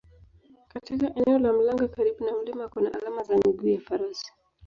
[0.67, 4.31] Katika eneo la Mlanga karibu na mlima kuna alama za miguu ya Farasi